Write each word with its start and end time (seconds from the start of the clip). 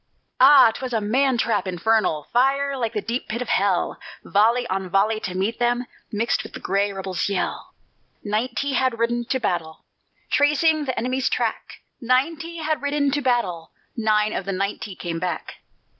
_Ah! 0.39 0.71
'twas 0.73 0.93
a 0.93 0.99
man 0.99 1.37
trap 1.37 1.67
infernal 1.67 2.23
Fire 2.33 2.75
like 2.75 2.93
the 2.93 3.03
deep 3.03 3.27
pit 3.27 3.39
of 3.39 3.49
hell! 3.49 3.99
Volley 4.23 4.65
on 4.67 4.89
volley 4.89 5.19
to 5.19 5.35
meet 5.37 5.59
them, 5.59 5.85
Mixed 6.11 6.41
with 6.41 6.53
the 6.53 6.59
gray 6.59 6.91
rebel's 6.91 7.29
yell. 7.29 7.75
Ninety 8.23 8.73
had 8.73 8.97
ridden 8.97 9.25
to 9.25 9.39
battle, 9.39 9.85
Tracing 10.31 10.85
the 10.85 10.97
enemy's 10.97 11.29
track, 11.29 11.83
Ninety 12.01 12.57
had 12.63 12.81
ridden 12.81 13.11
to 13.11 13.21
battle, 13.21 13.73
Nine 13.95 14.33
of 14.33 14.45
the 14.45 14.53
ninety 14.53 14.95
came 14.95 15.19
back. 15.19 15.57